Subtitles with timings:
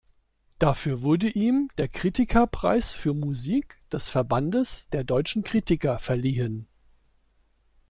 [0.57, 6.65] Dafür wurde ihm der Kritikerpreis für Musik des Verbandes der Deutschen Kritiker verliehen.